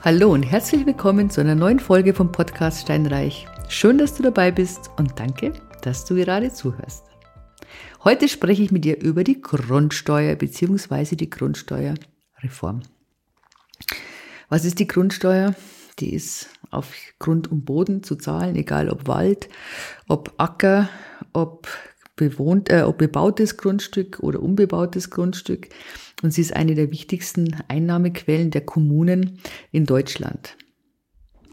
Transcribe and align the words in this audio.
Hallo 0.00 0.32
und 0.32 0.44
herzlich 0.44 0.86
willkommen 0.86 1.28
zu 1.28 1.40
einer 1.40 1.56
neuen 1.56 1.80
Folge 1.80 2.14
vom 2.14 2.30
Podcast 2.30 2.82
Steinreich. 2.82 3.48
Schön, 3.68 3.98
dass 3.98 4.14
du 4.14 4.22
dabei 4.22 4.52
bist 4.52 4.90
und 4.96 5.18
danke, 5.18 5.52
dass 5.82 6.04
du 6.04 6.14
gerade 6.14 6.52
zuhörst. 6.52 7.02
Heute 8.04 8.28
spreche 8.28 8.62
ich 8.62 8.70
mit 8.70 8.84
dir 8.84 9.00
über 9.00 9.24
die 9.24 9.42
Grundsteuer 9.42 10.36
bzw. 10.36 11.16
die 11.16 11.28
Grundsteuerreform. 11.28 12.82
Was 14.48 14.64
ist 14.64 14.78
die 14.78 14.86
Grundsteuer? 14.86 15.56
Die 15.98 16.14
ist 16.14 16.48
auf 16.70 16.94
Grund 17.18 17.50
und 17.50 17.64
Boden 17.64 18.04
zu 18.04 18.14
zahlen, 18.14 18.54
egal 18.54 18.90
ob 18.90 19.08
Wald, 19.08 19.48
ob 20.06 20.32
Acker, 20.36 20.88
ob 21.32 21.66
bewohnt, 22.18 22.70
äh, 22.70 22.82
ob 22.82 22.98
bebautes 22.98 23.56
Grundstück 23.56 24.20
oder 24.20 24.42
unbebautes 24.42 25.08
Grundstück. 25.08 25.68
Und 26.22 26.32
sie 26.32 26.42
ist 26.42 26.54
eine 26.54 26.74
der 26.74 26.90
wichtigsten 26.90 27.56
Einnahmequellen 27.68 28.50
der 28.50 28.60
Kommunen 28.60 29.38
in 29.72 29.86
Deutschland. 29.86 30.56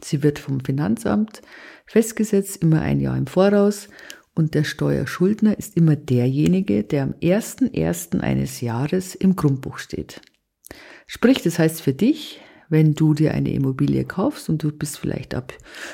Sie 0.03 0.21
wird 0.21 0.39
vom 0.39 0.59
Finanzamt 0.59 1.41
festgesetzt, 1.85 2.57
immer 2.57 2.81
ein 2.81 2.99
Jahr 2.99 3.17
im 3.17 3.27
Voraus. 3.27 3.87
Und 4.33 4.53
der 4.53 4.65
Steuerschuldner 4.65 5.57
ist 5.57 5.77
immer 5.77 5.95
derjenige, 5.95 6.83
der 6.83 7.03
am 7.03 7.13
1.1. 7.21 8.19
eines 8.19 8.59
Jahres 8.59 9.15
im 9.15 9.37
Grundbuch 9.37 9.77
steht. 9.77 10.19
Sprich, 11.07 11.41
das 11.41 11.57
heißt 11.57 11.81
für 11.81 11.93
dich, 11.93 12.41
wenn 12.67 12.95
du 12.95 13.13
dir 13.13 13.33
eine 13.33 13.53
Immobilie 13.53 14.03
kaufst 14.03 14.49
und 14.49 14.61
du 14.63 14.71
bist 14.71 14.97
vielleicht 14.97 15.35
ab 15.35 15.53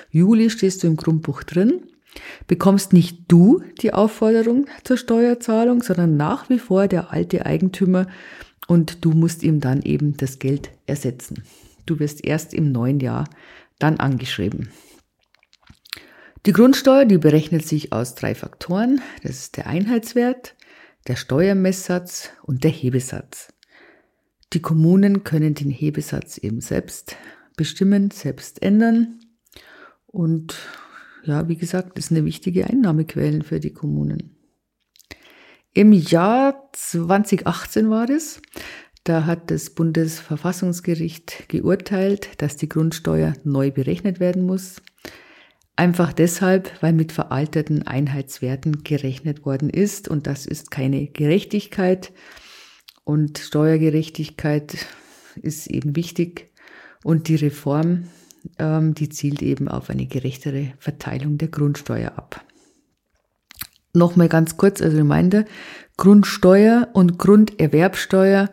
Juli 0.09 0.49
stehst 0.49 0.83
du 0.83 0.87
im 0.87 0.95
Grundbuch 0.95 1.43
drin, 1.43 1.81
bekommst 2.47 2.93
nicht 2.93 3.23
du 3.27 3.61
die 3.81 3.93
Aufforderung 3.93 4.67
zur 4.83 4.97
Steuerzahlung, 4.97 5.81
sondern 5.81 6.17
nach 6.17 6.49
wie 6.49 6.59
vor 6.59 6.87
der 6.87 7.11
alte 7.11 7.45
Eigentümer 7.45 8.07
und 8.67 9.03
du 9.03 9.11
musst 9.11 9.43
ihm 9.43 9.59
dann 9.59 9.81
eben 9.81 10.17
das 10.17 10.39
Geld 10.39 10.71
ersetzen. 10.85 11.43
Du 11.85 11.99
wirst 11.99 12.23
erst 12.23 12.53
im 12.53 12.71
neuen 12.71 12.99
Jahr 12.99 13.27
dann 13.79 13.97
angeschrieben. 13.99 14.69
Die 16.45 16.53
Grundsteuer, 16.53 17.05
die 17.05 17.17
berechnet 17.17 17.67
sich 17.67 17.93
aus 17.93 18.15
drei 18.15 18.33
Faktoren. 18.33 19.01
Das 19.23 19.31
ist 19.31 19.57
der 19.57 19.67
Einheitswert, 19.67 20.55
der 21.07 21.15
Steuermesssatz 21.15 22.31
und 22.43 22.63
der 22.63 22.71
Hebesatz. 22.71 23.53
Die 24.53 24.61
Kommunen 24.61 25.23
können 25.23 25.53
den 25.53 25.69
Hebesatz 25.69 26.37
eben 26.37 26.61
selbst 26.61 27.15
bestimmen, 27.55 28.11
selbst 28.11 28.61
ändern. 28.61 29.19
Und 30.07 30.55
ja, 31.23 31.47
wie 31.47 31.57
gesagt, 31.57 31.97
ist 31.97 32.11
eine 32.11 32.25
wichtige 32.25 32.67
Einnahmequelle 32.67 33.43
für 33.43 33.59
die 33.59 33.73
Kommunen. 33.73 34.35
Im 35.73 35.93
Jahr 35.93 36.69
2018 36.73 37.89
war 37.89 38.05
das. 38.05 38.41
Da 39.03 39.25
hat 39.25 39.49
das 39.49 39.71
Bundesverfassungsgericht 39.71 41.49
geurteilt, 41.49 42.29
dass 42.37 42.57
die 42.57 42.69
Grundsteuer 42.69 43.33
neu 43.43 43.71
berechnet 43.71 44.19
werden 44.19 44.45
muss. 44.45 44.81
Einfach 45.75 46.13
deshalb, 46.13 46.71
weil 46.81 46.93
mit 46.93 47.11
veralteten 47.11 47.87
Einheitswerten 47.87 48.83
gerechnet 48.83 49.45
worden 49.45 49.69
ist 49.69 50.07
und 50.07 50.27
das 50.27 50.45
ist 50.45 50.69
keine 50.69 51.07
Gerechtigkeit 51.07 52.13
und 53.03 53.39
Steuergerechtigkeit 53.39 54.85
ist 55.41 55.67
eben 55.67 55.95
wichtig 55.95 56.51
und 57.03 57.29
die 57.29 57.35
Reform 57.35 58.09
die 58.43 59.09
zielt 59.09 59.41
eben 59.41 59.67
auf 59.67 59.89
eine 59.89 60.07
gerechtere 60.07 60.73
Verteilung 60.79 61.37
der 61.37 61.49
Grundsteuer 61.49 62.13
ab. 62.17 62.43
Nochmal 63.93 64.29
ganz 64.29 64.57
kurz 64.57 64.81
als 64.81 64.95
Reminder, 64.95 65.45
Grundsteuer 65.97 66.89
und 66.93 67.19
Grunderwerbsteuer 67.19 68.49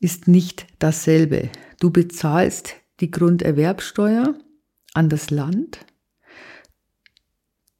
ist 0.00 0.28
nicht 0.28 0.66
dasselbe. 0.78 1.50
Du 1.80 1.90
bezahlst 1.90 2.76
die 3.00 3.10
Grunderwerbsteuer 3.10 4.34
an 4.94 5.08
das 5.08 5.30
Land. 5.30 5.80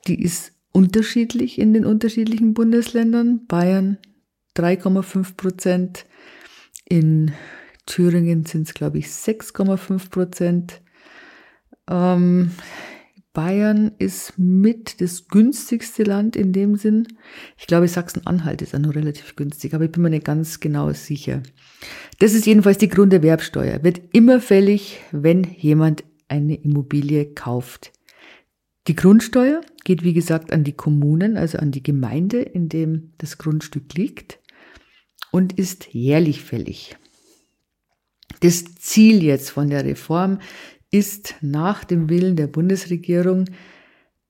Die 0.06 0.20
ist 0.20 0.52
unterschiedlich 0.72 1.58
in 1.58 1.72
den 1.72 1.86
unterschiedlichen 1.86 2.52
Bundesländern. 2.52 3.46
Bayern 3.46 3.98
3,5 4.56 5.36
Prozent, 5.36 6.06
in 6.84 7.32
Thüringen 7.86 8.44
sind 8.44 8.68
es, 8.68 8.74
glaube 8.74 8.98
ich, 8.98 9.06
6,5 9.06 10.10
Prozent, 10.10 10.82
ähm, 11.88 12.50
Bayern 13.32 13.92
ist 13.98 14.38
mit 14.38 15.02
das 15.02 15.28
günstigste 15.28 16.04
Land 16.04 16.36
in 16.36 16.54
dem 16.54 16.76
Sinn. 16.76 17.06
Ich 17.58 17.66
glaube, 17.66 17.86
Sachsen-Anhalt 17.86 18.62
ist 18.62 18.74
auch 18.74 18.78
noch 18.78 18.94
relativ 18.94 19.36
günstig, 19.36 19.74
aber 19.74 19.84
ich 19.84 19.92
bin 19.92 20.02
mir 20.02 20.08
nicht 20.10 20.24
ganz 20.24 20.58
genau 20.58 20.90
sicher. 20.92 21.42
Das 22.18 22.32
ist 22.32 22.46
jedenfalls 22.46 22.78
die 22.78 22.88
Grunderwerbsteuer. 22.88 23.84
Wird 23.84 24.00
immer 24.12 24.40
fällig, 24.40 25.00
wenn 25.12 25.44
jemand 25.44 26.02
eine 26.28 26.54
Immobilie 26.54 27.26
kauft. 27.26 27.92
Die 28.88 28.96
Grundsteuer 28.96 29.60
geht, 29.84 30.02
wie 30.02 30.14
gesagt, 30.14 30.50
an 30.50 30.64
die 30.64 30.72
Kommunen, 30.72 31.36
also 31.36 31.58
an 31.58 31.72
die 31.72 31.82
Gemeinde, 31.82 32.40
in 32.40 32.70
dem 32.70 33.12
das 33.18 33.36
Grundstück 33.36 33.92
liegt 33.94 34.38
und 35.30 35.58
ist 35.58 35.92
jährlich 35.92 36.40
fällig. 36.40 36.96
Das 38.40 38.64
Ziel 38.76 39.22
jetzt 39.22 39.50
von 39.50 39.68
der 39.68 39.84
Reform 39.84 40.38
ist 40.90 41.34
nach 41.40 41.84
dem 41.84 42.08
Willen 42.08 42.36
der 42.36 42.46
Bundesregierung, 42.46 43.46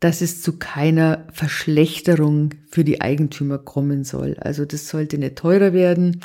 dass 0.00 0.20
es 0.20 0.42
zu 0.42 0.58
keiner 0.58 1.26
Verschlechterung 1.32 2.50
für 2.70 2.84
die 2.84 3.00
Eigentümer 3.00 3.58
kommen 3.58 4.04
soll. 4.04 4.36
Also 4.40 4.64
das 4.64 4.88
sollte 4.88 5.18
nicht 5.18 5.36
teurer 5.36 5.72
werden. 5.72 6.20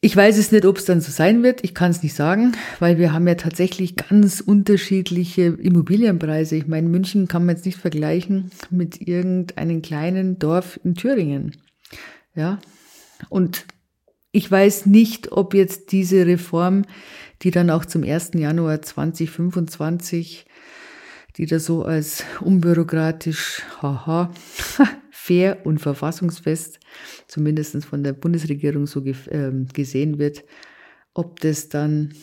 Ich 0.00 0.16
weiß 0.16 0.38
es 0.38 0.52
nicht, 0.52 0.64
ob 0.64 0.78
es 0.78 0.84
dann 0.84 1.00
so 1.00 1.10
sein 1.10 1.42
wird. 1.42 1.64
Ich 1.64 1.74
kann 1.74 1.90
es 1.90 2.02
nicht 2.02 2.14
sagen, 2.14 2.52
weil 2.78 2.98
wir 2.98 3.12
haben 3.12 3.26
ja 3.26 3.34
tatsächlich 3.34 3.96
ganz 3.96 4.40
unterschiedliche 4.40 5.46
Immobilienpreise. 5.46 6.56
Ich 6.56 6.66
meine, 6.66 6.88
München 6.88 7.28
kann 7.28 7.44
man 7.44 7.56
jetzt 7.56 7.66
nicht 7.66 7.78
vergleichen 7.78 8.50
mit 8.70 9.06
irgendeinem 9.06 9.82
kleinen 9.82 10.38
Dorf 10.38 10.78
in 10.84 10.94
Thüringen. 10.94 11.56
Ja. 12.34 12.58
Und 13.30 13.64
ich 14.32 14.50
weiß 14.50 14.86
nicht, 14.86 15.32
ob 15.32 15.54
jetzt 15.54 15.92
diese 15.92 16.26
Reform 16.26 16.84
die 17.42 17.50
dann 17.50 17.70
auch 17.70 17.84
zum 17.84 18.02
1. 18.02 18.32
Januar 18.34 18.82
2025, 18.82 20.46
die 21.36 21.46
da 21.46 21.58
so 21.58 21.84
als 21.84 22.24
unbürokratisch, 22.40 23.62
haha, 23.82 24.30
fair 25.10 25.66
und 25.66 25.78
verfassungsfest, 25.78 26.78
zumindest 27.26 27.84
von 27.84 28.04
der 28.04 28.12
Bundesregierung 28.12 28.86
so 28.86 29.04
ähm, 29.30 29.66
gesehen 29.72 30.18
wird, 30.18 30.44
ob 31.14 31.40
das 31.40 31.68
dann 31.68 32.14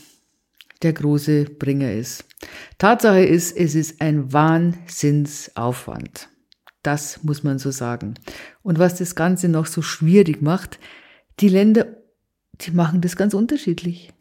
der 0.84 0.94
große 0.94 1.46
Bringer 1.46 1.91
ist. 1.94 2.25
Tatsache 2.78 3.23
ist, 3.23 3.57
es 3.57 3.75
ist 3.75 4.02
ein 4.02 4.31
Wahnsinnsaufwand. 4.34 6.29
Das 6.81 7.23
muss 7.23 7.44
man 7.44 7.59
so 7.59 7.72
sagen. 7.72 8.16
Und 8.62 8.79
was 8.79 8.96
das 8.96 9.16
Ganze 9.16 9.47
noch 9.47 9.66
so 9.66 9.81
schwierig 9.81 10.41
macht, 10.41 10.79
die 11.40 11.50
Länder, 11.50 11.97
die 12.62 12.72
machen 12.72 13.02
das 13.02 13.16
ganz 13.16 13.34
unterschiedlich. 13.34 14.12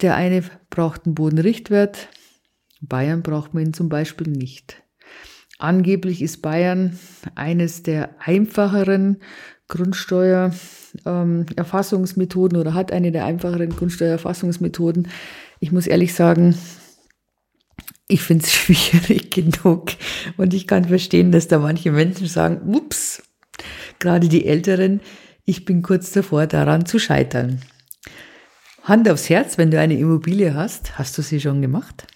Der 0.00 0.16
eine 0.16 0.42
braucht 0.70 1.06
einen 1.06 1.14
Bodenrichtwert, 1.14 2.08
Bayern 2.80 3.22
braucht 3.22 3.54
man 3.54 3.66
ihn 3.66 3.74
zum 3.74 3.88
Beispiel 3.88 4.28
nicht. 4.28 4.82
Angeblich 5.58 6.22
ist 6.22 6.40
Bayern 6.40 6.96
eines 7.34 7.82
der 7.82 8.14
einfacheren 8.20 9.16
Grundsteuererfassungsmethoden 9.66 12.56
ähm, 12.56 12.60
oder 12.60 12.74
hat 12.74 12.92
eine 12.92 13.10
der 13.10 13.24
einfacheren 13.24 13.70
Grundsteuererfassungsmethoden. 13.70 15.08
Ich 15.58 15.72
muss 15.72 15.88
ehrlich 15.88 16.14
sagen, 16.14 16.56
ich 18.06 18.22
finde 18.22 18.44
es 18.44 18.52
schwierig 18.56 19.32
genug 19.32 19.90
und 20.36 20.54
ich 20.54 20.68
kann 20.68 20.84
verstehen, 20.84 21.32
dass 21.32 21.48
da 21.48 21.58
manche 21.58 21.90
Menschen 21.90 22.28
sagen, 22.28 22.72
ups, 22.74 23.24
gerade 23.98 24.28
die 24.28 24.46
Älteren, 24.46 25.00
ich 25.44 25.64
bin 25.64 25.82
kurz 25.82 26.12
davor, 26.12 26.46
daran 26.46 26.86
zu 26.86 27.00
scheitern. 27.00 27.60
Hand 28.82 29.08
aufs 29.08 29.28
Herz, 29.28 29.58
wenn 29.58 29.70
du 29.70 29.78
eine 29.78 29.98
Immobilie 29.98 30.54
hast, 30.54 30.98
hast 30.98 31.16
du 31.18 31.22
sie 31.22 31.40
schon 31.40 31.60
gemacht? 31.60 32.06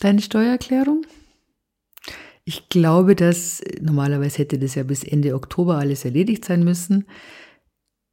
Deine 0.00 0.20
Steuererklärung? 0.20 1.06
Ich 2.44 2.68
glaube, 2.68 3.14
dass 3.14 3.62
normalerweise 3.80 4.38
hätte 4.38 4.58
das 4.58 4.74
ja 4.74 4.82
bis 4.82 5.04
Ende 5.04 5.34
Oktober 5.34 5.76
alles 5.78 6.04
erledigt 6.04 6.44
sein 6.44 6.64
müssen. 6.64 7.06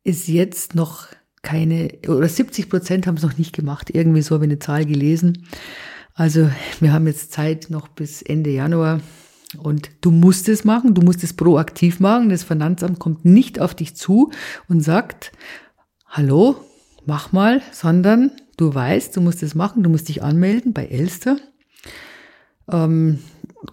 Ist 0.03 0.27
jetzt 0.27 0.75
noch 0.75 1.07
keine, 1.41 1.89
oder 2.07 2.27
70 2.27 2.69
Prozent 2.69 3.07
haben 3.07 3.15
es 3.15 3.23
noch 3.23 3.37
nicht 3.37 3.55
gemacht. 3.55 3.89
Irgendwie 3.89 4.21
so 4.21 4.35
habe 4.35 4.45
ich 4.45 4.51
eine 4.51 4.59
Zahl 4.59 4.85
gelesen. 4.85 5.47
Also 6.13 6.49
wir 6.79 6.93
haben 6.93 7.07
jetzt 7.07 7.31
Zeit 7.31 7.69
noch 7.69 7.87
bis 7.87 8.21
Ende 8.21 8.49
Januar. 8.49 8.99
Und 9.57 9.91
du 10.01 10.11
musst 10.11 10.49
es 10.49 10.65
machen, 10.65 10.93
du 10.93 11.01
musst 11.01 11.23
es 11.23 11.33
proaktiv 11.33 11.99
machen. 11.99 12.29
Das 12.29 12.43
Finanzamt 12.43 12.99
kommt 12.99 13.23
nicht 13.23 13.61
auf 13.61 13.75
dich 13.75 13.95
zu 13.95 14.31
und 14.67 14.81
sagt, 14.81 15.31
hallo, 16.05 16.57
mach 17.07 17.31
mal, 17.31 17.61
sondern 17.71 18.31
du 18.57 18.73
weißt, 18.73 19.15
du 19.15 19.21
musst 19.21 19.41
es 19.41 19.55
machen, 19.55 19.81
du 19.81 19.89
musst 19.89 20.09
dich 20.09 20.21
anmelden 20.21 20.73
bei 20.73 20.85
Elster. 20.85 21.37
Ähm, 22.71 23.19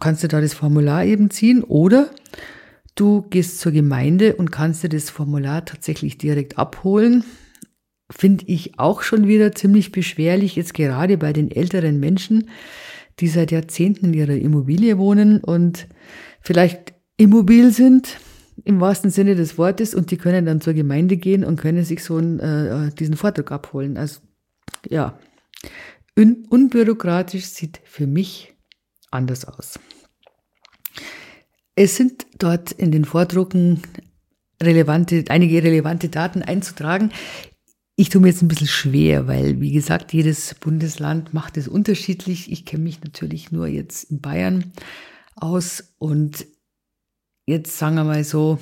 kannst 0.01 0.23
du 0.23 0.29
da 0.29 0.41
das 0.41 0.55
Formular 0.55 1.05
eben 1.05 1.31
ziehen 1.31 1.63
oder 1.63 2.11
du 2.95 3.23
gehst 3.23 3.61
zur 3.61 3.73
Gemeinde 3.73 4.37
und 4.37 4.53
kannst 4.53 4.85
dir 4.85 4.89
das 4.89 5.11
Formular 5.11 5.65
tatsächlich 5.65 6.17
direkt 6.17 6.59
abholen. 6.59 7.25
finde 8.11 8.45
ich 8.47 8.79
auch 8.79 9.03
schon 9.03 9.27
wieder 9.27 9.53
ziemlich 9.53 9.91
beschwerlich, 9.91 10.57
jetzt 10.57 10.75
gerade 10.75 11.19
bei 11.19 11.33
den 11.33 11.51
älteren 11.51 11.99
Menschen, 11.99 12.51
die 13.19 13.29
seit 13.29 13.51
Jahrzehnten 13.51 14.07
in 14.07 14.15
ihrer 14.15 14.37
Immobilie 14.37 14.99
wohnen 14.99 15.43
und 15.43 15.89
vielleicht 16.41 16.95
immobil 17.17 17.73
sind, 17.73 18.19
im 18.65 18.81
wahrsten 18.81 19.11
Sinne 19.11 19.35
des 19.35 19.59
Wortes, 19.59 19.95
und 19.95 20.11
die 20.11 20.17
können 20.17 20.47
dann 20.47 20.61
zur 20.61 20.73
Gemeinde 20.73 21.17
gehen 21.17 21.45
und 21.45 21.61
können 21.61 21.85
sich 21.85 22.03
so 22.03 22.17
einen, 22.17 22.41
äh, 22.41 22.91
diesen 22.95 23.17
Vortrag 23.17 23.53
abholen. 23.53 23.97
Also 23.97 24.21
ja, 24.89 25.19
Un 26.17 26.47
unbürokratisch 26.49 27.47
sieht 27.47 27.81
für 27.85 28.07
mich 28.07 28.55
anders 29.11 29.45
aus. 29.47 29.81
Es 31.75 31.97
sind 31.97 32.27
dort 32.39 32.71
in 32.71 32.93
den 32.93 33.05
Vordrucken 33.05 33.83
relevante, 34.63 35.25
einige 35.29 35.65
relevante 35.65 36.09
Daten 36.09 36.43
einzutragen. 36.43 37.11
Ich 37.97 38.11
tue 38.11 38.21
mir 38.21 38.29
jetzt 38.29 38.43
ein 38.43 38.49
bisschen 38.49 38.69
schwer, 38.69 39.27
weil, 39.27 39.61
wie 39.61 39.73
gesagt, 39.73 40.13
jedes 40.13 40.55
Bundesland 40.55 41.35
macht 41.35 41.57
es 41.57 41.67
unterschiedlich. 41.67 42.51
Ich 42.53 42.65
kenne 42.65 42.85
mich 42.85 43.03
natürlich 43.03 43.51
nur 43.51 43.67
jetzt 43.67 44.05
in 44.05 44.21
Bayern 44.21 44.73
aus 45.35 45.95
und 45.99 46.47
jetzt 47.47 47.79
sagen 47.79 47.97
wir 47.97 48.05
mal 48.05 48.25
so, 48.25 48.59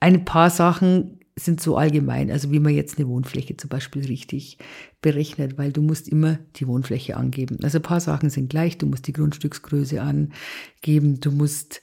ein 0.00 0.24
paar 0.24 0.50
Sachen 0.50 1.20
sind 1.38 1.60
so 1.60 1.76
allgemein, 1.76 2.30
also 2.30 2.50
wie 2.50 2.60
man 2.60 2.74
jetzt 2.74 2.98
eine 2.98 3.08
Wohnfläche 3.08 3.56
zum 3.56 3.68
Beispiel 3.68 4.06
richtig 4.06 4.58
berechnet, 5.02 5.58
weil 5.58 5.70
du 5.70 5.82
musst 5.82 6.08
immer 6.08 6.38
die 6.56 6.66
Wohnfläche 6.66 7.16
angeben. 7.16 7.58
Also 7.62 7.78
ein 7.78 7.82
paar 7.82 8.00
Sachen 8.00 8.30
sind 8.30 8.48
gleich, 8.48 8.78
du 8.78 8.86
musst 8.86 9.06
die 9.06 9.12
Grundstücksgröße 9.12 10.00
angeben, 10.00 11.20
du 11.20 11.30
musst 11.30 11.82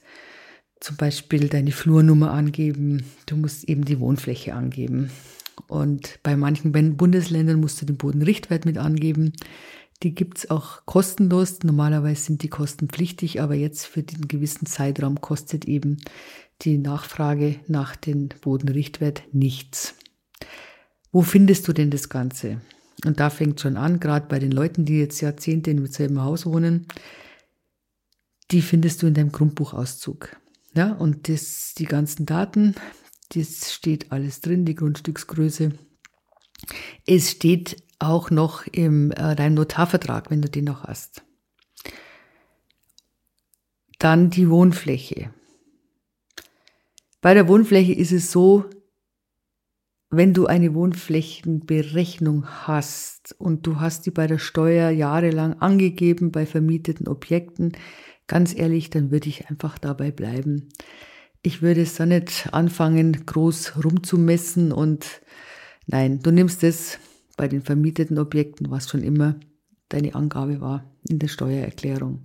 zum 0.80 0.96
Beispiel 0.96 1.48
deine 1.48 1.70
Flurnummer 1.70 2.32
angeben, 2.32 3.04
du 3.26 3.36
musst 3.36 3.64
eben 3.68 3.84
die 3.84 4.00
Wohnfläche 4.00 4.54
angeben. 4.54 5.10
Und 5.68 6.18
bei 6.24 6.36
manchen 6.36 6.72
Bundesländern 6.96 7.60
musst 7.60 7.80
du 7.80 7.86
den 7.86 7.96
Bodenrichtwert 7.96 8.64
mit 8.66 8.76
angeben. 8.76 9.32
Die 10.04 10.14
gibt's 10.14 10.50
auch 10.50 10.84
kostenlos. 10.84 11.60
Normalerweise 11.62 12.20
sind 12.20 12.42
die 12.42 12.48
kostenpflichtig, 12.48 13.40
aber 13.40 13.54
jetzt 13.54 13.86
für 13.86 14.02
den 14.02 14.28
gewissen 14.28 14.66
Zeitraum 14.66 15.22
kostet 15.22 15.64
eben 15.64 15.96
die 16.60 16.76
Nachfrage 16.76 17.56
nach 17.68 17.96
dem 17.96 18.28
Bodenrichtwert 18.42 19.22
nichts. 19.32 19.94
Wo 21.10 21.22
findest 21.22 21.66
du 21.68 21.72
denn 21.72 21.90
das 21.90 22.10
Ganze? 22.10 22.60
Und 23.06 23.18
da 23.18 23.30
fängt 23.30 23.60
schon 23.60 23.78
an, 23.78 23.98
gerade 23.98 24.26
bei 24.28 24.38
den 24.38 24.52
Leuten, 24.52 24.84
die 24.84 24.98
jetzt 24.98 25.22
Jahrzehnte 25.22 25.70
in 25.70 25.78
demselben 25.78 26.20
Haus 26.20 26.44
wohnen, 26.44 26.86
die 28.50 28.60
findest 28.60 29.02
du 29.02 29.06
in 29.06 29.14
deinem 29.14 29.32
Grundbuchauszug. 29.32 30.36
Ja, 30.74 30.92
und 30.92 31.30
das, 31.30 31.72
die 31.78 31.86
ganzen 31.86 32.26
Daten, 32.26 32.74
das 33.30 33.72
steht 33.72 34.12
alles 34.12 34.42
drin, 34.42 34.66
die 34.66 34.74
Grundstücksgröße. 34.74 35.72
Es 37.06 37.30
steht 37.30 37.82
auch 38.08 38.30
noch 38.30 38.66
im 38.66 39.10
äh, 39.12 39.34
deinem 39.34 39.54
Notarvertrag, 39.54 40.30
wenn 40.30 40.42
du 40.42 40.48
den 40.48 40.64
noch 40.64 40.84
hast. 40.84 41.24
Dann 43.98 44.30
die 44.30 44.50
Wohnfläche. 44.50 45.30
Bei 47.20 47.32
der 47.34 47.48
Wohnfläche 47.48 47.94
ist 47.94 48.12
es 48.12 48.30
so, 48.30 48.64
wenn 50.10 50.34
du 50.34 50.46
eine 50.46 50.74
Wohnflächenberechnung 50.74 52.46
hast 52.46 53.34
und 53.38 53.66
du 53.66 53.80
hast 53.80 54.06
die 54.06 54.10
bei 54.10 54.26
der 54.26 54.38
Steuer 54.38 54.90
jahrelang 54.90 55.54
angegeben 55.54 56.30
bei 56.30 56.46
vermieteten 56.46 57.08
Objekten, 57.08 57.72
ganz 58.26 58.54
ehrlich, 58.54 58.90
dann 58.90 59.10
würde 59.10 59.28
ich 59.28 59.48
einfach 59.48 59.78
dabei 59.78 60.10
bleiben. 60.10 60.68
Ich 61.42 61.62
würde 61.62 61.82
es 61.82 61.94
da 61.94 62.06
nicht 62.06 62.52
anfangen, 62.52 63.26
groß 63.26 63.84
rumzumessen 63.84 64.72
und 64.72 65.22
nein, 65.86 66.20
du 66.20 66.30
nimmst 66.30 66.62
es 66.64 66.98
bei 67.36 67.48
den 67.48 67.62
vermieteten 67.62 68.18
Objekten, 68.18 68.70
was 68.70 68.88
schon 68.88 69.02
immer 69.02 69.36
deine 69.88 70.14
Angabe 70.14 70.60
war 70.60 70.84
in 71.08 71.18
der 71.18 71.28
Steuererklärung. 71.28 72.24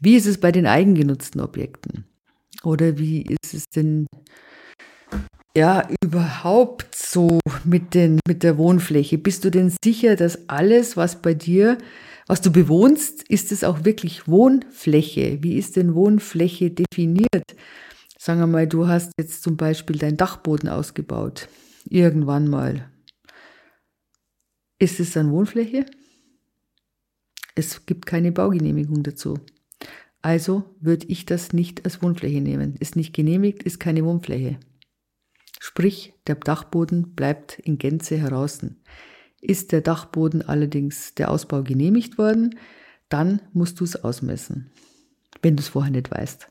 Wie 0.00 0.16
ist 0.16 0.26
es 0.26 0.38
bei 0.38 0.52
den 0.52 0.66
eigengenutzten 0.66 1.40
Objekten? 1.40 2.04
Oder 2.62 2.98
wie 2.98 3.22
ist 3.22 3.54
es 3.54 3.64
denn 3.68 4.06
ja 5.56 5.88
überhaupt 6.02 6.94
so 6.94 7.40
mit, 7.64 7.94
den, 7.94 8.20
mit 8.26 8.42
der 8.42 8.58
Wohnfläche? 8.58 9.18
Bist 9.18 9.44
du 9.44 9.50
denn 9.50 9.72
sicher, 9.84 10.16
dass 10.16 10.48
alles, 10.48 10.96
was 10.96 11.22
bei 11.22 11.34
dir, 11.34 11.78
was 12.26 12.40
du 12.40 12.50
bewohnst, 12.50 13.22
ist 13.28 13.52
es 13.52 13.62
auch 13.62 13.84
wirklich 13.84 14.26
Wohnfläche? 14.26 15.38
Wie 15.42 15.56
ist 15.56 15.76
denn 15.76 15.94
Wohnfläche 15.94 16.70
definiert? 16.70 17.44
Sagen 18.18 18.40
wir 18.40 18.48
mal, 18.48 18.66
du 18.66 18.88
hast 18.88 19.12
jetzt 19.18 19.42
zum 19.42 19.56
Beispiel 19.56 19.96
deinen 19.96 20.16
Dachboden 20.16 20.68
ausgebaut. 20.68 21.48
Irgendwann 21.88 22.48
mal. 22.48 22.90
Ist 24.78 25.00
es 25.00 25.12
dann 25.12 25.32
Wohnfläche? 25.32 25.86
Es 27.54 27.86
gibt 27.86 28.04
keine 28.04 28.32
Baugenehmigung 28.32 29.02
dazu. 29.02 29.38
Also 30.20 30.76
würde 30.80 31.06
ich 31.06 31.24
das 31.24 31.52
nicht 31.52 31.84
als 31.84 32.02
Wohnfläche 32.02 32.40
nehmen. 32.40 32.76
Ist 32.76 32.96
nicht 32.96 33.14
genehmigt, 33.14 33.62
ist 33.62 33.80
keine 33.80 34.04
Wohnfläche. 34.04 34.58
Sprich, 35.58 36.12
der 36.26 36.34
Dachboden 36.34 37.14
bleibt 37.14 37.58
in 37.60 37.78
Gänze 37.78 38.18
heraus. 38.18 38.60
Ist 39.40 39.72
der 39.72 39.80
Dachboden 39.80 40.42
allerdings 40.42 41.14
der 41.14 41.30
Ausbau 41.30 41.62
genehmigt 41.62 42.18
worden, 42.18 42.58
dann 43.08 43.40
musst 43.52 43.80
du 43.80 43.84
es 43.84 43.96
ausmessen, 43.96 44.70
wenn 45.42 45.56
du 45.56 45.62
es 45.62 45.68
vorher 45.68 45.92
nicht 45.92 46.10
weißt. 46.10 46.48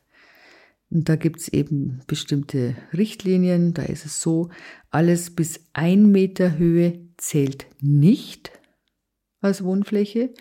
Und 0.89 1.10
da 1.10 1.16
gibt 1.16 1.42
es 1.42 1.50
eben 1.50 2.01
bestimmte 2.07 2.75
Richtlinien. 2.94 3.74
Da 3.74 3.83
ist 3.83 4.06
es 4.06 4.22
so, 4.22 4.50
alles 4.89 5.36
bis 5.36 5.60
ein 5.74 6.12
Meter 6.12 6.57
Höhe 6.57 7.04
zählt 7.25 7.66
nicht 7.81 8.51
als 9.42 9.63
Wohnfläche. 9.63 10.33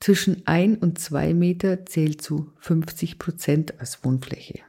Zwischen 0.00 0.46
ein 0.46 0.76
und 0.76 0.98
zwei 0.98 1.34
Meter 1.34 1.84
zählt 1.84 2.22
zu 2.22 2.52
50 2.60 3.18
Prozent 3.18 3.80
als 3.80 4.04
Wohnfläche. 4.04 4.60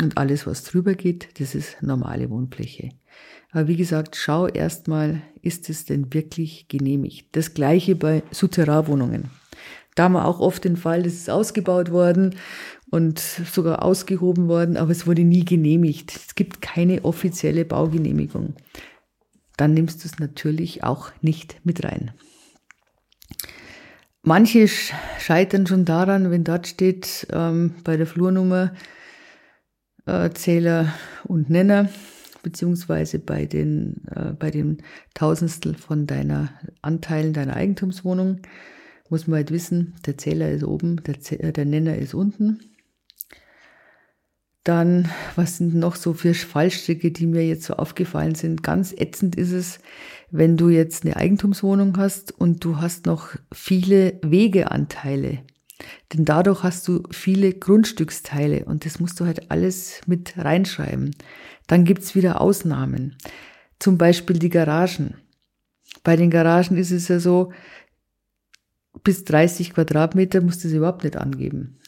Und 0.00 0.18
alles, 0.18 0.46
was 0.46 0.64
drüber 0.64 0.94
geht, 0.94 1.40
das 1.40 1.54
ist 1.54 1.82
normale 1.82 2.30
Wohnfläche. 2.30 2.90
Aber 3.50 3.68
wie 3.68 3.76
gesagt, 3.76 4.16
schau 4.16 4.46
erstmal, 4.46 5.22
ist 5.42 5.70
es 5.70 5.84
denn 5.84 6.12
wirklich 6.12 6.68
genehmigt? 6.68 7.28
Das 7.32 7.54
gleiche 7.54 7.94
bei 7.94 8.22
Souterrainwohnungen. 8.30 9.30
Da 9.94 10.04
haben 10.04 10.14
wir 10.14 10.26
auch 10.26 10.40
oft 10.40 10.64
den 10.64 10.76
Fall, 10.76 11.04
das 11.04 11.14
ist 11.14 11.30
ausgebaut 11.30 11.92
worden 11.92 12.34
und 12.90 13.20
sogar 13.20 13.84
ausgehoben 13.84 14.48
worden, 14.48 14.76
aber 14.76 14.90
es 14.90 15.06
wurde 15.06 15.22
nie 15.22 15.44
genehmigt. 15.44 16.14
Es 16.14 16.34
gibt 16.34 16.60
keine 16.60 17.04
offizielle 17.04 17.64
Baugenehmigung. 17.64 18.54
Dann 19.56 19.74
nimmst 19.74 20.02
du 20.02 20.08
es 20.08 20.18
natürlich 20.18 20.82
auch 20.82 21.10
nicht 21.20 21.60
mit 21.64 21.84
rein. 21.84 22.12
Manche 24.22 24.68
scheitern 24.68 25.66
schon 25.66 25.84
daran, 25.84 26.30
wenn 26.30 26.44
dort 26.44 26.66
steht 26.66 27.26
ähm, 27.30 27.74
bei 27.84 27.98
der 27.98 28.06
Flurnummer 28.06 28.72
äh, 30.06 30.30
Zähler 30.30 30.94
und 31.24 31.50
Nenner, 31.50 31.90
beziehungsweise 32.42 33.18
bei 33.18 33.44
den, 33.44 34.02
äh, 34.10 34.32
bei 34.32 34.50
dem 34.50 34.78
Tausendstel 35.12 35.74
von 35.74 36.06
deiner 36.06 36.48
Anteilen 36.80 37.34
deiner 37.34 37.54
Eigentumswohnung, 37.54 38.40
muss 39.10 39.26
man 39.26 39.36
halt 39.36 39.50
wissen, 39.50 39.94
der 40.06 40.16
Zähler 40.16 40.50
ist 40.50 40.64
oben, 40.64 41.02
der, 41.04 41.20
Zähler, 41.20 41.52
der 41.52 41.66
Nenner 41.66 41.96
ist 41.96 42.14
unten. 42.14 42.60
Dann, 44.64 45.10
was 45.36 45.58
sind 45.58 45.74
noch 45.74 45.94
so 45.94 46.14
für 46.14 46.32
Fallstricke, 46.32 47.10
die 47.10 47.26
mir 47.26 47.46
jetzt 47.46 47.64
so 47.64 47.74
aufgefallen 47.74 48.34
sind? 48.34 48.62
Ganz 48.62 48.92
ätzend 48.92 49.36
ist 49.36 49.52
es, 49.52 49.78
wenn 50.30 50.56
du 50.56 50.70
jetzt 50.70 51.04
eine 51.04 51.16
Eigentumswohnung 51.16 51.98
hast 51.98 52.32
und 52.32 52.64
du 52.64 52.78
hast 52.78 53.04
noch 53.04 53.36
viele 53.52 54.18
Wegeanteile. 54.22 55.40
Denn 56.12 56.24
dadurch 56.24 56.62
hast 56.62 56.88
du 56.88 57.02
viele 57.10 57.52
Grundstücksteile 57.52 58.64
und 58.64 58.86
das 58.86 59.00
musst 59.00 59.20
du 59.20 59.26
halt 59.26 59.50
alles 59.50 60.00
mit 60.06 60.38
reinschreiben. 60.38 61.14
Dann 61.66 61.84
gibt's 61.84 62.14
wieder 62.14 62.40
Ausnahmen. 62.40 63.16
Zum 63.78 63.98
Beispiel 63.98 64.38
die 64.38 64.48
Garagen. 64.48 65.18
Bei 66.04 66.16
den 66.16 66.30
Garagen 66.30 66.78
ist 66.78 66.90
es 66.90 67.08
ja 67.08 67.20
so, 67.20 67.52
bis 69.02 69.24
30 69.24 69.74
Quadratmeter 69.74 70.40
musst 70.40 70.64
du 70.64 70.68
es 70.68 70.74
überhaupt 70.74 71.04
nicht 71.04 71.18
angeben. 71.18 71.80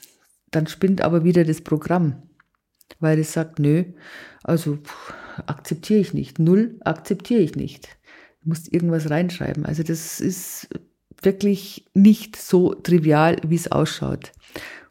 Dann 0.51 0.67
spinnt 0.67 1.01
aber 1.01 1.25
wieder 1.25 1.45
das 1.45 1.63
Programm 1.63 2.23
weil 3.01 3.19
es 3.19 3.33
sagt, 3.33 3.59
nö, 3.59 3.85
also 4.43 4.79
akzeptiere 5.47 6.01
ich 6.01 6.15
nicht. 6.15 6.39
Null 6.39 6.79
akzeptiere 6.81 7.41
ich 7.41 7.57
nicht. 7.57 7.89
Du 8.43 8.51
musst 8.51 8.73
irgendwas 8.73 9.11
reinschreiben. 9.11 9.67
Also 9.67 9.83
das 9.83 10.21
ist 10.21 10.69
wirklich 11.23 11.87
nicht 11.95 12.37
so 12.37 12.75
trivial, 12.75 13.37
wie 13.47 13.57
es 13.57 13.71
ausschaut. 13.71 14.33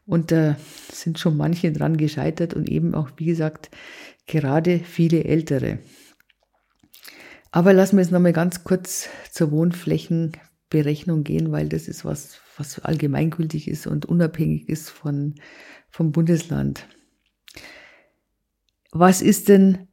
Und 0.05 0.31
da 0.31 0.57
sind 0.91 1.19
schon 1.19 1.37
manche 1.37 1.71
dran 1.71 1.97
gescheitert 1.97 2.53
und 2.53 2.69
eben 2.69 2.93
auch, 2.93 3.09
wie 3.17 3.25
gesagt, 3.25 3.71
gerade 4.27 4.79
viele 4.79 5.23
Ältere. 5.23 5.79
Aber 7.51 7.73
lassen 7.73 7.97
wir 7.97 8.03
jetzt 8.03 8.11
nochmal 8.11 8.33
ganz 8.33 8.63
kurz 8.63 9.07
zur 9.31 9.51
Wohnflächenberechnung 9.51 11.23
gehen, 11.23 11.51
weil 11.51 11.69
das 11.69 11.87
ist 11.87 12.05
was, 12.05 12.39
was 12.57 12.79
allgemeingültig 12.79 13.67
ist 13.67 13.87
und 13.87 14.05
unabhängig 14.05 14.69
ist 14.69 14.89
von, 14.89 15.35
vom 15.89 16.11
Bundesland 16.11 16.87
was 18.97 19.21
ist 19.21 19.49
denn 19.49 19.87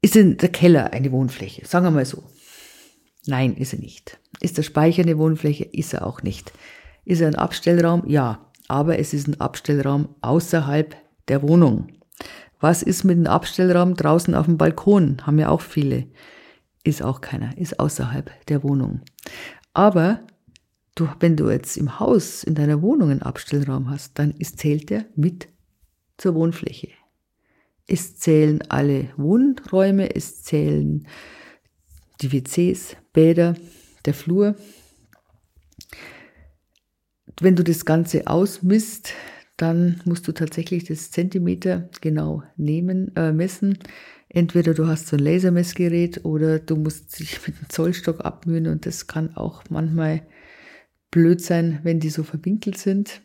Ist 0.00 0.16
denn 0.16 0.36
der 0.36 0.48
Keller 0.48 0.92
eine 0.92 1.12
Wohnfläche? 1.12 1.64
Sagen 1.66 1.86
wir 1.86 1.90
mal 1.90 2.06
so. 2.06 2.24
Nein, 3.26 3.54
ist 3.54 3.72
er 3.72 3.78
nicht. 3.78 4.18
Ist 4.40 4.58
der 4.58 4.64
Speicher 4.64 5.02
eine 5.02 5.16
Wohnfläche? 5.18 5.64
Ist 5.64 5.94
er 5.94 6.06
auch 6.06 6.22
nicht. 6.22 6.52
Ist 7.04 7.20
er 7.20 7.28
ein 7.28 7.36
Abstellraum? 7.36 8.02
Ja. 8.08 8.50
Aber 8.66 8.98
es 8.98 9.12
ist 9.12 9.28
ein 9.28 9.40
Abstellraum 9.40 10.08
außerhalb 10.22 10.96
der 11.28 11.42
Wohnung. 11.42 11.88
Was 12.58 12.82
ist 12.82 13.04
mit 13.04 13.16
dem 13.18 13.26
Abstellraum 13.26 13.94
draußen 13.94 14.34
auf 14.34 14.46
dem 14.46 14.56
Balkon? 14.56 15.24
Haben 15.26 15.38
ja 15.38 15.50
auch 15.50 15.60
viele. 15.60 16.06
Ist 16.84 17.02
auch 17.02 17.20
keiner. 17.20 17.56
Ist 17.58 17.78
außerhalb 17.78 18.30
der 18.46 18.62
Wohnung. 18.62 19.02
Aber 19.74 20.20
du, 20.94 21.08
wenn 21.20 21.36
du 21.36 21.50
jetzt 21.50 21.76
im 21.76 22.00
Haus, 22.00 22.44
in 22.44 22.54
deiner 22.54 22.82
Wohnung 22.82 23.10
einen 23.10 23.22
Abstellraum 23.22 23.90
hast, 23.90 24.18
dann 24.18 24.32
ist, 24.32 24.58
zählt 24.58 24.90
der 24.90 25.04
mit 25.14 25.48
zur 26.16 26.34
Wohnfläche. 26.34 26.88
Es 27.92 28.16
zählen 28.16 28.62
alle 28.70 29.10
Wohnräume, 29.18 30.16
es 30.16 30.42
zählen 30.42 31.06
die 32.22 32.32
WCs, 32.32 32.96
Bäder, 33.12 33.54
der 34.06 34.14
Flur. 34.14 34.56
Wenn 37.38 37.54
du 37.54 37.62
das 37.62 37.84
Ganze 37.84 38.28
ausmisst, 38.28 39.12
dann 39.58 40.00
musst 40.06 40.26
du 40.26 40.32
tatsächlich 40.32 40.84
das 40.84 41.10
Zentimeter 41.10 41.90
genau 42.00 42.42
nehmen, 42.56 43.14
äh, 43.14 43.30
messen. 43.30 43.78
Entweder 44.30 44.72
du 44.72 44.86
hast 44.86 45.08
so 45.08 45.16
ein 45.16 45.22
Lasermessgerät 45.22 46.24
oder 46.24 46.60
du 46.60 46.76
musst 46.76 47.18
dich 47.18 47.38
mit 47.46 47.58
einem 47.58 47.68
Zollstock 47.68 48.24
abmühen 48.24 48.68
und 48.68 48.86
das 48.86 49.06
kann 49.06 49.36
auch 49.36 49.64
manchmal 49.68 50.22
blöd 51.10 51.42
sein, 51.42 51.80
wenn 51.82 52.00
die 52.00 52.08
so 52.08 52.22
verwinkelt 52.22 52.78
sind. 52.78 53.20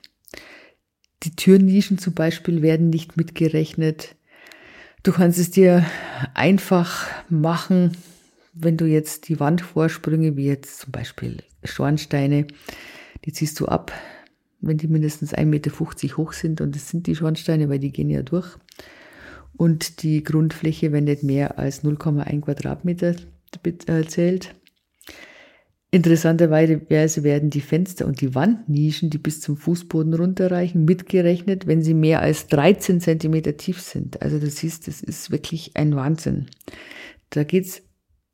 Die 1.23 1.37
Türnischen 1.37 1.97
zum 1.97 2.15
Beispiel 2.15 2.61
werden 2.61 2.89
nicht 2.89 3.15
mitgerechnet. 3.15 4.16
Du 5.07 5.13
kannst 5.13 5.39
es 5.39 5.49
dir 5.49 5.85
einfach 6.33 7.07
machen, 7.29 7.95
wenn 8.51 8.75
du 8.75 8.83
jetzt 8.83 9.29
die 9.29 9.39
Wandvorsprünge, 9.39 10.35
wie 10.35 10.47
jetzt 10.47 10.79
zum 10.79 10.91
Beispiel 10.91 11.43
Schornsteine, 11.63 12.45
die 13.23 13.31
ziehst 13.31 13.57
du 13.61 13.67
ab, 13.67 13.93
wenn 14.59 14.77
die 14.77 14.89
mindestens 14.89 15.33
1,50 15.33 15.45
Meter 15.45 15.71
hoch 16.17 16.33
sind 16.33 16.59
und 16.59 16.75
das 16.75 16.89
sind 16.89 17.07
die 17.07 17.15
Schornsteine, 17.15 17.69
weil 17.69 17.79
die 17.79 17.93
gehen 17.93 18.09
ja 18.09 18.21
durch. 18.21 18.57
Und 19.55 20.03
die 20.03 20.25
Grundfläche, 20.25 20.91
wenn 20.91 21.05
nicht 21.05 21.23
mehr 21.23 21.57
als 21.57 21.85
0,1 21.85 22.41
Quadratmeter 22.41 23.15
äh, 23.63 24.03
zählt. 24.07 24.55
Interessanterweise 25.89 27.23
werden 27.23 27.49
die 27.49 27.61
Fenster 27.61 28.05
und 28.05 28.19
die 28.19 28.35
Wandnischen, 28.35 29.09
die 29.09 29.17
bis 29.17 29.39
zum 29.39 29.55
Fußboden 29.55 30.13
runterreichen, 30.13 30.83
mitgerechnet, 30.83 31.65
wenn 31.65 31.81
sie 31.81 31.93
mehr 31.93 32.21
als 32.21 32.47
13 32.47 32.99
Zentimeter 32.99 33.55
tief 33.55 33.79
sind. 33.79 34.21
Also 34.21 34.37
du 34.37 34.49
siehst, 34.49 34.87
das 34.89 35.01
ist 35.01 35.31
wirklich 35.31 35.77
ein 35.77 35.95
Wahnsinn. 35.95 36.47
Da 37.29 37.45
geht's 37.45 37.81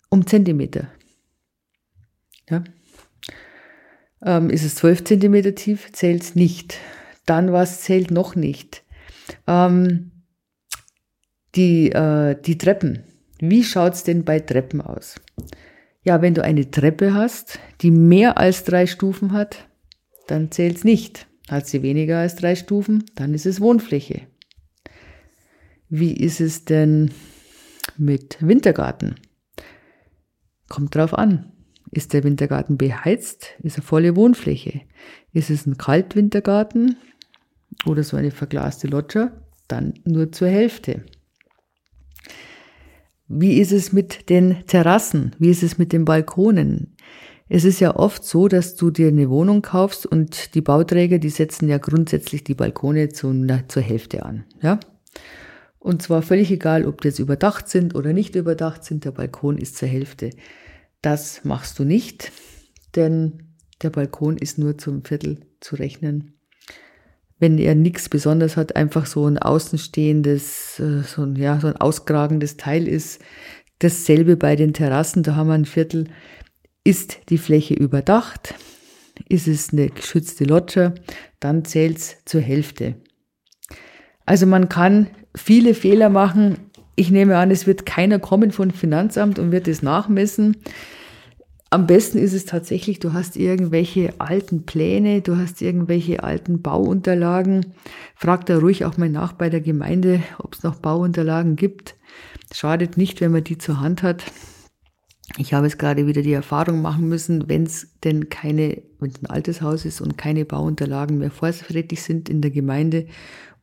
um 0.09 0.25
Zentimeter. 0.25 0.87
Ja. 2.49 2.63
Ähm, 4.23 4.49
ist 4.49 4.63
es 4.63 4.75
12 4.75 5.03
Zentimeter 5.03 5.53
tief, 5.53 5.91
zählt 5.91 6.35
nicht. 6.35 6.77
Dann 7.27 7.51
was 7.51 7.81
zählt 7.81 8.09
noch 8.09 8.35
nicht. 8.35 8.83
Ähm, 9.45 10.11
die, 11.53 11.91
äh, 11.91 12.35
die 12.41 12.57
Treppen. 12.57 13.03
Wie 13.39 13.63
schaut's 13.63 14.03
denn 14.03 14.23
bei 14.23 14.39
Treppen 14.39 14.81
aus? 14.81 15.15
Ja, 16.03 16.21
wenn 16.21 16.33
du 16.33 16.43
eine 16.43 16.69
Treppe 16.69 17.13
hast, 17.13 17.59
die 17.81 17.91
mehr 17.91 18.37
als 18.37 18.65
drei 18.65 18.87
Stufen 18.87 19.31
hat, 19.31 19.67
dann 20.27 20.51
zählt's 20.51 20.83
nicht. 20.83 21.27
Hat 21.49 21.67
sie 21.67 21.81
weniger 21.81 22.19
als 22.19 22.35
drei 22.35 22.55
Stufen, 22.55 23.05
dann 23.15 23.33
ist 23.33 23.45
es 23.45 23.61
Wohnfläche. 23.61 24.21
Wie 25.89 26.13
ist 26.13 26.41
es 26.41 26.65
denn 26.65 27.11
mit 27.97 28.37
Wintergarten? 28.41 29.15
Kommt 30.67 30.95
drauf 30.95 31.13
an. 31.13 31.51
Ist 31.91 32.13
der 32.13 32.23
Wintergarten 32.23 32.77
beheizt? 32.77 33.53
Ist 33.61 33.77
er 33.77 33.83
volle 33.83 34.15
Wohnfläche? 34.15 34.81
Ist 35.31 35.51
es 35.51 35.67
ein 35.67 35.77
Kaltwintergarten 35.77 36.97
oder 37.85 38.03
so 38.03 38.17
eine 38.17 38.31
verglaste 38.31 38.87
Loggia? 38.87 39.31
Dann 39.67 39.93
nur 40.03 40.31
zur 40.31 40.47
Hälfte. 40.47 41.05
Wie 43.35 43.59
ist 43.59 43.71
es 43.71 43.91
mit 43.91 44.29
den 44.29 44.65
Terrassen? 44.67 45.35
Wie 45.39 45.49
ist 45.49 45.63
es 45.63 45.79
mit 45.79 45.91
den 45.91 46.05
Balkonen? 46.05 46.95
Es 47.49 47.65
ist 47.65 47.79
ja 47.79 47.95
oft 47.95 48.23
so, 48.23 48.47
dass 48.47 48.75
du 48.75 48.91
dir 48.91 49.07
eine 49.07 49.29
Wohnung 49.29 49.61
kaufst 49.61 50.05
und 50.05 50.53
die 50.55 50.61
Bauträger, 50.61 51.17
die 51.17 51.29
setzen 51.29 51.67
ja 51.67 51.77
grundsätzlich 51.77 52.43
die 52.43 52.53
Balkone 52.53 53.09
zu, 53.09 53.33
na, 53.33 53.67
zur 53.67 53.81
Hälfte 53.81 54.23
an. 54.23 54.45
Ja? 54.61 54.79
Und 55.79 56.01
zwar 56.01 56.21
völlig 56.21 56.51
egal, 56.51 56.85
ob 56.85 57.01
die 57.01 57.07
jetzt 57.09 57.19
überdacht 57.19 57.69
sind 57.69 57.95
oder 57.95 58.13
nicht 58.13 58.35
überdacht 58.35 58.83
sind, 58.83 59.03
der 59.03 59.11
Balkon 59.11 59.57
ist 59.57 59.77
zur 59.77 59.87
Hälfte. 59.87 60.29
Das 61.01 61.43
machst 61.43 61.79
du 61.79 61.83
nicht, 61.83 62.31
denn 62.95 63.55
der 63.81 63.89
Balkon 63.89 64.37
ist 64.37 64.57
nur 64.57 64.77
zum 64.77 65.03
Viertel 65.03 65.39
zu 65.59 65.75
rechnen. 65.75 66.33
Wenn 67.43 67.57
er 67.57 67.75
nichts 67.75 68.07
Besonderes 68.07 68.55
hat, 68.55 68.77
einfach 68.77 69.05
so 69.05 69.27
ein 69.27 69.37
außenstehendes, 69.37 70.79
äh, 70.79 71.01
so 71.03 71.23
ein, 71.23 71.35
ja, 71.35 71.59
so 71.59 71.67
ein 71.67 71.75
auskragendes 71.75 72.55
Teil 72.55 72.87
ist. 72.87 73.21
Dasselbe 73.79 74.37
bei 74.37 74.55
den 74.55 74.71
Terrassen, 74.71 75.23
da 75.23 75.35
haben 75.35 75.47
wir 75.47 75.55
ein 75.55 75.65
Viertel. 75.65 76.05
Ist 76.85 77.19
die 77.27 77.37
Fläche 77.37 77.73
überdacht? 77.73 78.55
Ist 79.27 79.49
es 79.49 79.73
eine 79.73 79.89
geschützte 79.89 80.45
Loggia? 80.45 80.93
Dann 81.41 81.65
zählt's 81.65 82.15
zur 82.23 82.39
Hälfte. 82.39 82.95
Also 84.25 84.45
man 84.45 84.69
kann 84.69 85.07
viele 85.35 85.73
Fehler 85.73 86.07
machen. 86.07 86.71
Ich 86.95 87.11
nehme 87.11 87.35
an, 87.35 87.51
es 87.51 87.67
wird 87.67 87.85
keiner 87.85 88.19
kommen 88.19 88.51
von 88.51 88.71
Finanzamt 88.71 89.37
und 89.37 89.51
wird 89.51 89.67
es 89.67 89.81
nachmessen. 89.81 90.55
Am 91.73 91.87
besten 91.87 92.19
ist 92.19 92.33
es 92.33 92.45
tatsächlich, 92.45 92.99
du 92.99 93.13
hast 93.13 93.35
irgendwelche 93.35 94.13
alten 94.19 94.63
Pläne, 94.63 95.23
du 95.23 95.37
hast 95.37 95.59
irgendwelche 95.59 96.21
alten 96.21 96.61
Bauunterlagen. 96.61 97.73
Frag 98.15 98.45
da 98.45 98.59
ruhig 98.59 98.85
auch 98.85 98.97
mal 98.97 99.09
nach 99.09 99.33
bei 99.33 99.49
der 99.49 99.59
Gemeinde, 99.59 100.21
ob 100.37 100.53
es 100.53 100.61
noch 100.61 100.75
Bauunterlagen 100.75 101.55
gibt. 101.55 101.95
Schadet 102.53 102.95
nicht, 102.95 103.21
wenn 103.21 103.31
man 103.31 103.43
die 103.43 103.57
zur 103.57 103.79
Hand 103.79 104.03
hat. 104.03 104.23
Ich 105.37 105.55
habe 105.55 105.65
jetzt 105.65 105.79
gerade 105.79 106.05
wieder 106.05 106.21
die 106.21 106.33
Erfahrung 106.33 106.83
machen 106.83 107.09
müssen, 107.09 107.49
wenn 107.49 107.63
es 107.63 107.87
denn 108.03 108.29
keine, 108.29 108.83
wenn 108.99 109.09
es 109.09 109.23
ein 109.23 109.31
altes 109.31 109.63
Haus 109.63 109.83
ist 109.83 109.99
und 109.99 110.15
keine 110.15 110.45
Bauunterlagen 110.45 111.17
mehr 111.17 111.31
vorrätig 111.31 112.03
sind 112.03 112.29
in 112.29 112.41
der 112.41 112.51
Gemeinde 112.51 113.07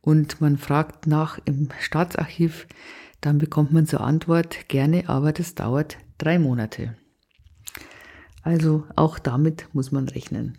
und 0.01 0.41
man 0.41 0.57
fragt 0.57 1.07
nach 1.07 1.39
im 1.45 1.69
Staatsarchiv, 1.79 2.67
dann 3.21 3.37
bekommt 3.37 3.71
man 3.71 3.85
zur 3.85 4.01
Antwort 4.01 4.67
gerne, 4.67 5.07
aber 5.07 5.31
das 5.31 5.55
dauert 5.55 5.97
drei 6.17 6.39
Monate. 6.39 6.97
Also 8.43 8.83
auch 8.95 9.19
damit 9.19 9.67
muss 9.73 9.91
man 9.91 10.07
rechnen. 10.07 10.57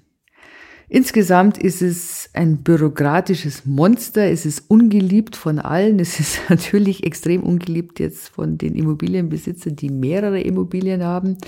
Insgesamt 0.89 1.57
ist 1.57 1.81
es 1.81 2.29
ein 2.35 2.59
bürokratisches 2.59 3.65
Monster. 3.65 4.31
Es 4.31 4.45
ist 4.45 4.71
ungeliebt 4.71 5.37
von 5.37 5.59
allen. 5.59 5.99
Es 5.99 6.21
ist 6.21 6.39
natürlich 6.51 7.05
extrem 7.05 7.43
ungeliebt 7.43 7.99
jetzt 7.99 8.29
von 8.29 8.59
den 8.59 8.75
Immobilienbesitzern, 8.75 9.75
die 9.75 9.89
mehrere 9.89 10.41
Immobilien 10.41 11.03
haben. 11.03 11.39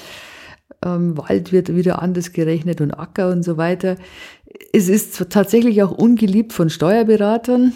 Ähm, 0.82 1.18
Wald 1.18 1.52
wird 1.52 1.74
wieder 1.74 2.00
anders 2.00 2.32
gerechnet 2.32 2.80
und 2.80 2.92
Acker 2.92 3.30
und 3.30 3.42
so 3.42 3.56
weiter. 3.56 3.96
Es 4.72 4.88
ist 4.88 5.30
tatsächlich 5.30 5.82
auch 5.82 5.90
ungeliebt 5.92 6.52
von 6.52 6.70
Steuerberatern. 6.70 7.74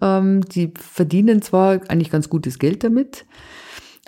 Ähm, 0.00 0.40
die 0.42 0.72
verdienen 0.74 1.42
zwar 1.42 1.80
eigentlich 1.88 2.10
ganz 2.10 2.28
gutes 2.28 2.58
Geld 2.58 2.82
damit, 2.82 3.24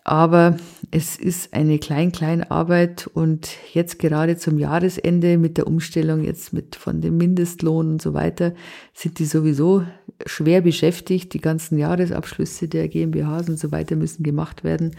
aber 0.08 0.56
es 0.90 1.16
ist 1.16 1.52
eine 1.52 1.78
klein-klein 1.78 2.50
Arbeit 2.50 3.10
und 3.12 3.50
jetzt 3.74 3.98
gerade 3.98 4.38
zum 4.38 4.58
Jahresende 4.58 5.36
mit 5.36 5.58
der 5.58 5.66
Umstellung 5.66 6.24
jetzt 6.24 6.54
mit 6.54 6.76
von 6.76 7.02
dem 7.02 7.18
Mindestlohn 7.18 7.90
und 7.90 8.00
so 8.00 8.14
weiter 8.14 8.54
sind 8.94 9.18
die 9.18 9.26
sowieso 9.26 9.84
schwer 10.24 10.62
beschäftigt. 10.62 11.34
Die 11.34 11.42
ganzen 11.42 11.76
Jahresabschlüsse 11.76 12.68
der 12.68 12.88
GmbHs 12.88 13.50
und 13.50 13.58
so 13.58 13.70
weiter 13.70 13.96
müssen 13.96 14.22
gemacht 14.22 14.64
werden. 14.64 14.96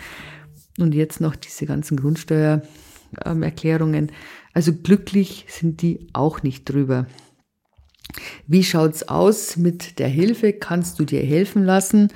Und 0.78 0.94
jetzt 0.94 1.22
noch 1.22 1.36
diese 1.36 1.66
ganzen 1.66 1.98
Grundsteuererklärungen. 1.98 4.12
Also 4.54 4.74
glücklich 4.74 5.48
sind 5.50 5.82
die 5.82 6.06
auch 6.14 6.44
nicht 6.44 6.66
drüber. 6.66 7.08
Wie 8.46 8.64
schaut's 8.64 9.10
aus 9.10 9.58
mit 9.58 9.98
der 9.98 10.08
Hilfe? 10.08 10.54
Kannst 10.54 11.00
du 11.00 11.06
dir 11.06 11.24
helfen 11.24 11.64
lassen? 11.64 12.10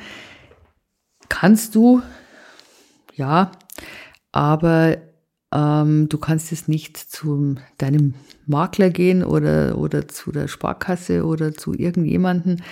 Kannst 1.28 1.74
du 1.74 2.04
ja, 3.16 3.52
aber 4.32 4.98
ähm, 5.54 6.10
du 6.10 6.18
kannst 6.18 6.52
es 6.52 6.68
nicht 6.68 6.98
zu 6.98 7.56
deinem 7.78 8.16
Makler 8.46 8.90
gehen 8.90 9.24
oder, 9.24 9.78
oder 9.78 10.08
zu 10.08 10.32
der 10.32 10.48
Sparkasse 10.48 11.26
oder 11.26 11.54
zu 11.54 11.74
irgendjemanden 11.74 12.64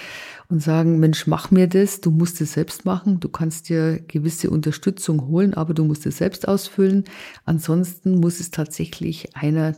und 0.50 0.62
sagen, 0.62 1.00
Mensch, 1.00 1.28
mach 1.28 1.52
mir 1.52 1.68
das, 1.68 2.02
du 2.02 2.12
musst 2.12 2.42
es 2.42 2.54
selbst 2.54 2.84
machen, 2.84 3.20
du 3.20 3.30
kannst 3.30 3.70
dir 3.70 4.00
gewisse 4.00 4.50
Unterstützung 4.50 5.28
holen, 5.28 5.54
aber 5.54 5.74
du 5.74 5.86
musst 5.86 6.06
es 6.06 6.18
selbst 6.18 6.48
ausfüllen. 6.48 7.06
Ansonsten 7.46 8.20
muss 8.20 8.40
es 8.40 8.52
tatsächlich 8.52 9.36
einer 9.36 9.76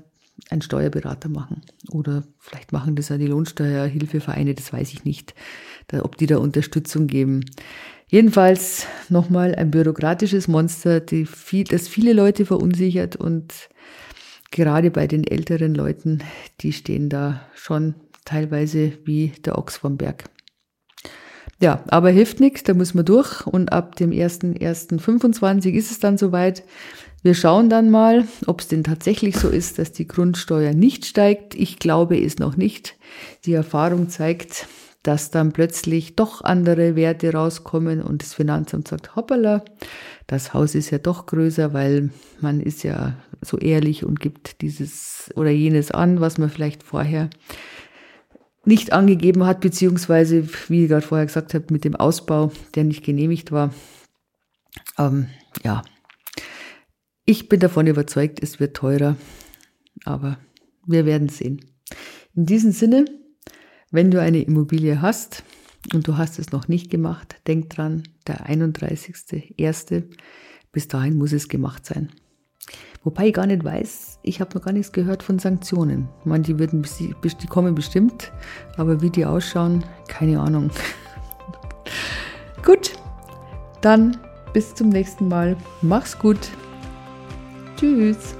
ein 0.49 0.61
Steuerberater 0.61 1.29
machen. 1.29 1.61
Oder 1.89 2.23
vielleicht 2.39 2.71
machen 2.71 2.95
das 2.95 3.09
ja 3.09 3.17
die 3.17 3.27
Lohnsteuerhilfevereine, 3.27 4.55
das 4.55 4.73
weiß 4.73 4.93
ich 4.93 5.05
nicht, 5.05 5.35
ob 6.01 6.17
die 6.17 6.25
da 6.25 6.37
Unterstützung 6.37 7.07
geben. 7.07 7.45
Jedenfalls 8.13 8.85
nochmal 9.09 9.55
ein 9.55 9.71
bürokratisches 9.71 10.47
Monster, 10.47 11.01
viel, 11.25 11.63
das 11.63 11.87
viele 11.87 12.13
Leute 12.13 12.45
verunsichert 12.45 13.15
und 13.15 13.71
gerade 14.51 14.91
bei 14.91 15.07
den 15.07 15.23
älteren 15.23 15.73
Leuten, 15.73 16.19
die 16.61 16.73
stehen 16.73 17.09
da 17.09 17.41
schon 17.55 17.95
teilweise 18.23 18.93
wie 19.03 19.29
der 19.43 19.57
Ochs 19.57 19.77
vom 19.77 19.97
Berg. 19.97 20.25
Ja, 21.59 21.83
aber 21.87 22.11
hilft 22.11 22.39
nichts, 22.39 22.61
da 22.61 22.75
muss 22.75 22.93
man 22.93 23.03
durch 23.03 23.47
und 23.47 23.73
ab 23.73 23.95
dem 23.95 24.11
1.1.25 24.11 25.71
ist 25.71 25.89
es 25.89 25.97
dann 25.97 26.19
soweit. 26.19 26.63
Wir 27.23 27.33
schauen 27.33 27.67
dann 27.67 27.89
mal, 27.89 28.27
ob 28.45 28.61
es 28.61 28.67
denn 28.67 28.83
tatsächlich 28.83 29.37
so 29.37 29.49
ist, 29.49 29.79
dass 29.79 29.91
die 29.91 30.07
Grundsteuer 30.07 30.73
nicht 30.73 31.07
steigt. 31.07 31.55
Ich 31.55 31.79
glaube 31.79 32.23
es 32.23 32.37
noch 32.37 32.57
nicht. 32.57 32.95
Die 33.45 33.53
Erfahrung 33.53 34.07
zeigt, 34.07 34.67
dass 35.03 35.31
dann 35.31 35.51
plötzlich 35.51 36.15
doch 36.15 36.43
andere 36.43 36.95
Werte 36.95 37.33
rauskommen 37.33 38.01
und 38.01 38.21
das 38.21 38.33
Finanzamt 38.33 38.87
sagt, 38.87 39.15
hoppala, 39.15 39.63
das 40.27 40.53
Haus 40.53 40.75
ist 40.75 40.89
ja 40.89 40.97
doch 40.97 41.25
größer, 41.25 41.73
weil 41.73 42.09
man 42.39 42.61
ist 42.61 42.83
ja 42.83 43.17
so 43.41 43.57
ehrlich 43.57 44.05
und 44.05 44.21
gibt 44.21 44.61
dieses 44.61 45.29
oder 45.35 45.49
jenes 45.49 45.91
an, 45.91 46.21
was 46.21 46.37
man 46.37 46.49
vielleicht 46.49 46.83
vorher 46.83 47.29
nicht 48.65 48.93
angegeben 48.93 49.45
hat, 49.45 49.59
beziehungsweise, 49.59 50.47
wie 50.69 50.83
ich 50.83 50.89
gerade 50.89 51.05
vorher 51.05 51.25
gesagt 51.25 51.53
habe, 51.53 51.65
mit 51.71 51.83
dem 51.83 51.97
Ausbau, 51.97 52.53
der 52.75 52.85
nicht 52.85 53.03
genehmigt 53.03 53.51
war. 53.51 53.73
Ähm, 54.97 55.27
ja, 55.63 55.81
ich 57.25 57.49
bin 57.49 57.59
davon 57.59 57.87
überzeugt, 57.87 58.41
es 58.41 58.61
wird 58.61 58.77
teurer, 58.77 59.17
aber 60.05 60.37
wir 60.85 61.05
werden 61.05 61.27
sehen. 61.27 61.65
In 62.35 62.45
diesem 62.45 62.71
Sinne, 62.71 63.05
wenn 63.93 64.09
du 64.09 64.19
eine 64.19 64.41
Immobilie 64.41 65.01
hast 65.01 65.43
und 65.93 66.07
du 66.07 66.17
hast 66.17 66.39
es 66.39 66.51
noch 66.51 66.67
nicht 66.67 66.89
gemacht, 66.89 67.35
denk 67.47 67.69
dran, 67.69 68.03
der 68.25 68.47
31.01. 68.47 70.03
Bis 70.71 70.87
dahin 70.87 71.15
muss 71.15 71.31
es 71.31 71.47
gemacht 71.47 71.85
sein. 71.85 72.09
Wobei 73.03 73.27
ich 73.27 73.33
gar 73.33 73.45
nicht 73.45 73.63
weiß, 73.63 74.19
ich 74.23 74.41
habe 74.41 74.57
noch 74.57 74.65
gar 74.65 74.73
nichts 74.73 74.93
gehört 74.93 75.21
von 75.21 75.37
Sanktionen. 75.37 76.09
Manche 76.25 76.57
würden, 76.57 76.83
die 77.03 77.47
kommen 77.47 77.75
bestimmt, 77.75 78.31
aber 78.77 79.01
wie 79.01 79.11
die 79.11 79.25
ausschauen, 79.25 79.85
keine 80.07 80.39
Ahnung. 80.39 80.71
gut, 82.65 82.93
dann 83.81 84.17
bis 84.53 84.73
zum 84.73 84.89
nächsten 84.89 85.27
Mal. 85.27 85.55
Mach's 85.83 86.17
gut. 86.17 86.49
Tschüss. 87.77 88.35